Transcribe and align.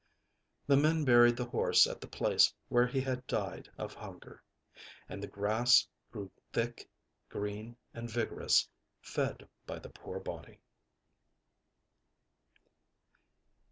â 0.01 0.03
The 0.67 0.77
men 0.77 1.05
buried 1.05 1.37
the 1.37 1.45
horse 1.45 1.85
at 1.85 2.01
the 2.01 2.07
place 2.07 2.51
where 2.69 2.87
he 2.87 2.99
had 3.01 3.27
died 3.27 3.69
of 3.77 3.93
hunger. 3.93 4.41
And 5.07 5.21
the 5.21 5.27
grass 5.27 5.87
grew 6.11 6.31
thick, 6.51 6.89
green 7.29 7.77
and 7.93 8.09
vigorous, 8.09 8.67
fed 8.99 9.47
by 9.67 9.77
the 9.77 9.89
poor 9.91 10.19
body. 10.19 10.59